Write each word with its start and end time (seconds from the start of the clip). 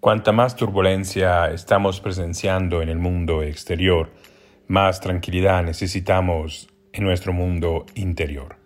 Cuanta 0.00 0.32
más 0.32 0.56
turbulencia 0.56 1.50
estamos 1.50 2.00
presenciando 2.00 2.80
en 2.80 2.88
el 2.88 2.96
mundo 2.96 3.42
exterior, 3.42 4.10
más 4.66 4.98
tranquilidad 4.98 5.62
necesitamos 5.62 6.70
en 6.94 7.04
nuestro 7.04 7.34
mundo 7.34 7.84
interior. 7.94 8.56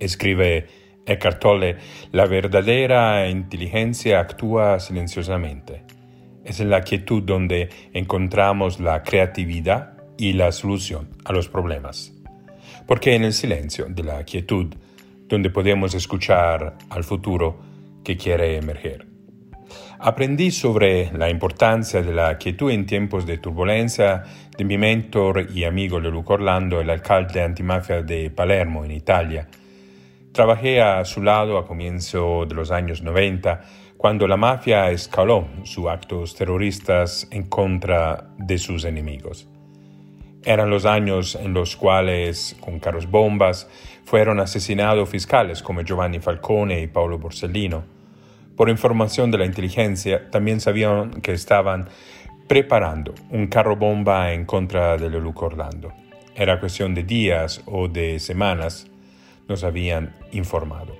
Escribe 0.00 0.66
Eckhart 1.06 1.38
Tolle, 1.38 1.76
la 2.10 2.26
verdadera 2.26 3.28
inteligencia 3.28 4.18
actúa 4.18 4.80
silenciosamente. 4.80 5.84
Es 6.42 6.58
en 6.58 6.70
la 6.70 6.80
quietud 6.80 7.22
donde 7.22 7.68
encontramos 7.92 8.80
la 8.80 9.04
creatividad 9.04 9.92
y 10.18 10.32
la 10.32 10.50
solución 10.50 11.10
a 11.24 11.32
los 11.32 11.48
problemas. 11.48 12.12
Porque 12.84 13.14
en 13.14 13.22
el 13.22 13.32
silencio 13.32 13.86
de 13.88 14.02
la 14.02 14.24
quietud, 14.24 14.74
donde 15.28 15.50
podemos 15.50 15.94
escuchar 15.94 16.76
al 16.90 17.04
futuro 17.04 17.60
que 18.02 18.16
quiere 18.16 18.56
emerger. 18.56 19.13
Aprendí 20.06 20.50
sobre 20.50 21.10
la 21.16 21.30
importancia 21.30 22.02
de 22.02 22.12
la 22.12 22.36
quietud 22.36 22.70
en 22.70 22.84
tiempos 22.84 23.24
de 23.24 23.38
turbulencia 23.38 24.22
de 24.54 24.62
mi 24.62 24.76
mentor 24.76 25.46
y 25.50 25.64
amigo 25.64 25.98
Leluco 25.98 26.34
Orlando, 26.34 26.78
el 26.78 26.90
alcalde 26.90 27.40
antimafia 27.40 28.02
de 28.02 28.28
Palermo, 28.28 28.84
en 28.84 28.90
Italia. 28.90 29.48
Trabajé 30.30 30.82
a 30.82 31.02
su 31.06 31.22
lado 31.22 31.56
a 31.56 31.66
comienzo 31.66 32.44
de 32.46 32.54
los 32.54 32.70
años 32.70 33.00
90, 33.00 33.62
cuando 33.96 34.28
la 34.28 34.36
mafia 34.36 34.90
escaló 34.90 35.48
sus 35.62 35.86
actos 35.86 36.34
terroristas 36.36 37.26
en 37.30 37.44
contra 37.44 38.28
de 38.36 38.58
sus 38.58 38.84
enemigos. 38.84 39.48
Eran 40.44 40.68
los 40.68 40.84
años 40.84 41.34
en 41.34 41.54
los 41.54 41.76
cuales, 41.76 42.58
con 42.60 42.78
carros 42.78 43.10
bombas, 43.10 43.70
fueron 44.04 44.38
asesinados 44.38 45.08
fiscales 45.08 45.62
como 45.62 45.80
Giovanni 45.80 46.20
Falcone 46.20 46.82
y 46.82 46.88
Paolo 46.88 47.18
Borsellino 47.18 48.03
por 48.56 48.68
información 48.68 49.30
de 49.30 49.38
la 49.38 49.46
inteligencia, 49.46 50.30
también 50.30 50.60
sabían 50.60 51.20
que 51.20 51.32
estaban 51.32 51.88
preparando 52.46 53.14
un 53.30 53.46
carro 53.46 53.76
bomba 53.76 54.32
en 54.32 54.44
contra 54.44 54.96
de 54.96 55.10
Leluco 55.10 55.46
Orlando. 55.46 55.92
Era 56.34 56.60
cuestión 56.60 56.94
de 56.94 57.04
días 57.04 57.62
o 57.66 57.88
de 57.88 58.18
semanas, 58.18 58.90
nos 59.48 59.64
habían 59.64 60.14
informado. 60.32 60.96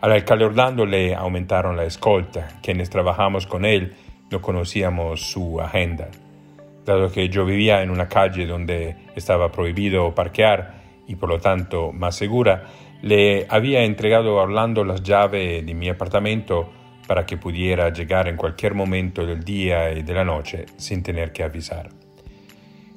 Al 0.00 0.12
alcalde 0.12 0.44
Orlando 0.44 0.84
le 0.86 1.14
aumentaron 1.14 1.76
la 1.76 1.84
escolta. 1.84 2.60
Quienes 2.62 2.90
trabajamos 2.90 3.46
con 3.46 3.64
él 3.64 3.94
no 4.30 4.42
conocíamos 4.42 5.30
su 5.30 5.60
agenda. 5.60 6.08
Dado 6.84 7.10
que 7.10 7.28
yo 7.28 7.44
vivía 7.44 7.82
en 7.82 7.90
una 7.90 8.08
calle 8.08 8.46
donde 8.46 8.96
estaba 9.16 9.50
prohibido 9.50 10.14
parquear 10.14 10.74
y 11.08 11.16
por 11.16 11.28
lo 11.28 11.40
tanto 11.40 11.92
más 11.92 12.16
segura, 12.16 12.64
le 13.02 13.46
había 13.48 13.84
entregado 13.84 14.38
a 14.38 14.44
Orlando 14.44 14.84
las 14.84 15.02
llaves 15.02 15.64
de 15.64 15.74
mi 15.74 15.88
apartamento 15.88 16.70
para 17.06 17.24
que 17.24 17.36
pudiera 17.36 17.92
llegar 17.92 18.28
en 18.28 18.36
cualquier 18.36 18.74
momento 18.74 19.24
del 19.24 19.42
día 19.42 19.92
y 19.92 20.02
de 20.02 20.14
la 20.14 20.24
noche 20.24 20.66
sin 20.76 21.02
tener 21.02 21.32
que 21.32 21.42
avisar. 21.42 21.88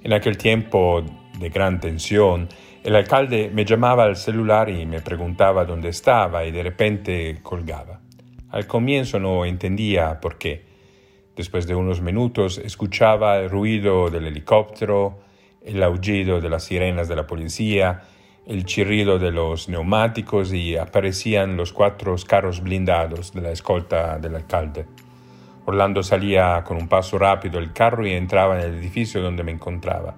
En 0.02 0.14
aquel 0.14 0.38
tiempo 0.38 1.04
de 1.38 1.50
gran 1.50 1.80
tensión, 1.80 2.48
el 2.84 2.96
alcalde 2.96 3.52
me 3.54 3.66
llamaba 3.66 4.06
al 4.06 4.16
celular 4.16 4.70
y 4.70 4.86
me 4.86 5.02
preguntaba 5.02 5.66
dónde 5.66 5.90
estaba 5.90 6.46
y 6.46 6.52
de 6.52 6.64
repente 6.64 7.40
colgaba. 7.44 8.00
Al 8.50 8.66
comienzo 8.66 9.20
no 9.20 9.46
entendía 9.46 10.20
por 10.20 10.38
qué. 10.38 10.66
Después 11.36 11.68
de 11.68 11.76
unos 11.76 12.02
minutos 12.02 12.58
escuchaba 12.58 13.38
el 13.38 13.50
ruido 13.50 14.10
del 14.10 14.26
helicóptero, 14.26 15.20
el 15.64 15.84
aullido 15.84 16.42
de 16.42 16.50
las 16.50 16.64
sirenas 16.64 17.08
de 17.08 17.16
la 17.16 17.28
policía, 17.28 18.02
el 18.50 18.66
chirrido 18.66 19.20
de 19.20 19.30
los 19.30 19.70
neumáticos 19.70 20.52
y 20.52 20.76
aparecían 20.76 21.56
los 21.56 21.72
cuatro 21.72 22.16
carros 22.28 22.64
blindados 22.64 23.32
de 23.32 23.42
la 23.42 23.52
escolta 23.52 24.18
del 24.18 24.36
alcalde. 24.36 24.88
Orlando 25.68 26.02
salía 26.02 26.64
con 26.64 26.78
un 26.78 26.88
paso 26.88 27.20
rápido 27.20 27.60
del 27.60 27.74
carro 27.74 28.08
y 28.08 28.14
entraba 28.14 28.60
en 28.60 28.68
el 28.68 28.80
edificio 28.80 29.22
donde 29.22 29.44
me 29.44 29.52
encontraba. 29.52 30.16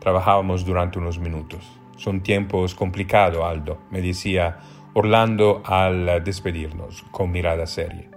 Trabajábamos 0.00 0.64
durante 0.64 0.98
unos 0.98 1.18
minutos. 1.18 1.70
Son 1.98 2.22
tiempos 2.22 2.74
complicados, 2.74 3.44
Aldo, 3.44 3.82
me 3.90 4.00
decía 4.00 4.56
Orlando 4.94 5.62
al 5.66 6.24
despedirnos, 6.24 7.04
con 7.10 7.30
mirada 7.30 7.66
seria. 7.66 8.08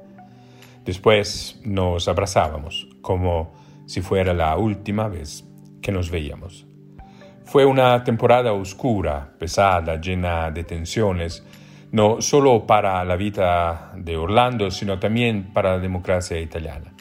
Después 0.86 1.59
nos 1.66 2.08
abrazábamos, 2.08 2.88
como 3.02 3.52
si 3.88 4.00
fuera 4.00 4.34
la 4.34 4.56
última 4.56 5.09
vez 5.09 5.44
que 5.81 5.92
nos 5.92 6.09
veíamos. 6.09 6.69
Fue 7.50 7.66
una 7.66 8.04
temporada 8.04 8.54
oscura, 8.54 9.28
pesada, 9.40 10.00
llena 10.00 10.52
de 10.52 10.64
tensiones, 10.64 11.44
no 11.92 12.22
solo 12.22 12.68
para 12.68 13.04
la 13.04 13.16
vida 13.16 13.92
de 13.96 14.18
Orlando, 14.18 14.70
sino 14.70 15.00
también 15.00 15.52
para 15.52 15.72
la 15.72 15.80
democracia 15.80 16.40
italiana. 16.40 16.94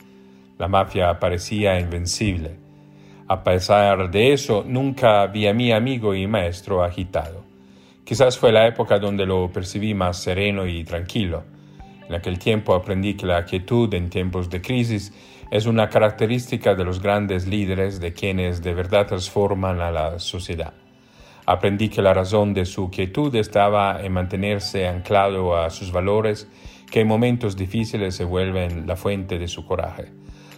La 0.57 0.67
mafia 0.67 1.19
parecía 1.21 1.79
invencible. 1.79 2.57
A 3.27 3.45
pesar 3.45 4.11
de 4.11 4.33
eso, 4.33 4.65
nunca 4.67 5.27
vi 5.27 5.47
a 5.47 5.53
mi 5.53 5.71
amigo 5.71 6.15
y 6.15 6.27
maestro 6.27 6.83
agitado. 6.83 7.45
Quizás 8.03 8.39
fue 8.39 8.51
la 8.51 8.67
época 8.67 8.99
donde 8.99 9.27
lo 9.27 9.53
percibí 9.53 9.93
más 9.93 10.17
sereno 10.17 10.67
y 10.67 10.83
tranquilo. 10.83 11.45
En 12.09 12.15
aquel 12.15 12.39
tiempo 12.39 12.75
aprendí 12.75 13.15
que 13.15 13.27
la 13.27 13.45
quietud 13.45 13.93
en 13.93 14.09
tiempos 14.09 14.49
de 14.49 14.63
crisis 14.63 15.13
es 15.51 15.67
una 15.67 15.89
característica 15.91 16.75
de 16.75 16.85
los 16.85 17.03
grandes 17.03 17.47
líderes 17.47 18.01
de 18.01 18.15
quienes 18.15 18.63
de 18.63 18.75
verdad 18.75 19.07
transforman 19.07 19.81
a 19.81 19.91
la 19.91 20.19
sociedad. 20.19 20.73
Aprendí 21.45 21.89
que 21.89 22.03
la 22.03 22.15
razón 22.15 22.55
de 22.55 22.65
su 22.65 22.91
quietud 22.91 23.35
estaba 23.35 24.01
en 24.03 24.13
mantenerse 24.13 24.87
anclado 24.87 25.57
a 25.57 25.71
sus 25.71 25.93
valores 25.93 26.49
que 26.91 27.01
en 27.01 27.09
momentos 27.09 27.57
difíciles 27.57 28.15
se 28.15 28.25
vuelven 28.25 28.87
la 28.87 28.97
fuente 28.97 29.39
de 29.39 29.49
su 29.49 29.67
coraje. 29.67 30.13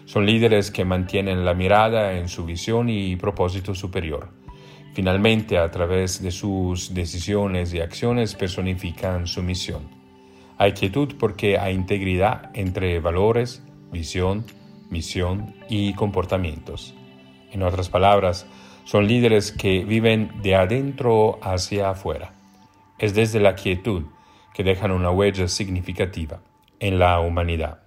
Son 0.04 0.26
líderes 0.26 0.70
que 0.70 0.84
mantienen 0.84 1.44
la 1.44 1.54
mirada 1.54 2.14
en 2.14 2.28
su 2.28 2.44
visión 2.44 2.88
y 2.88 3.16
propósito 3.16 3.74
superior. 3.74 4.30
Finalmente, 4.94 5.58
a 5.58 5.70
través 5.70 6.20
de 6.20 6.32
sus 6.32 6.92
decisiones 6.94 7.72
y 7.72 7.80
acciones 7.80 8.34
personifican 8.34 9.28
su 9.28 9.42
misión. 9.42 9.99
Hay 10.60 10.72
quietud 10.72 11.14
porque 11.18 11.56
hay 11.56 11.74
integridad 11.74 12.50
entre 12.52 13.00
valores, 13.00 13.62
visión, 13.90 14.44
misión 14.90 15.54
y 15.70 15.94
comportamientos. 15.94 16.94
En 17.50 17.62
otras 17.62 17.88
palabras, 17.88 18.46
son 18.84 19.08
líderes 19.08 19.52
que 19.52 19.86
viven 19.86 20.30
de 20.42 20.56
adentro 20.56 21.38
hacia 21.40 21.88
afuera. 21.88 22.34
Es 22.98 23.14
desde 23.14 23.40
la 23.40 23.54
quietud 23.54 24.02
que 24.52 24.62
dejan 24.62 24.90
una 24.90 25.10
huella 25.10 25.48
significativa 25.48 26.42
en 26.78 26.98
la 26.98 27.20
humanidad. 27.20 27.80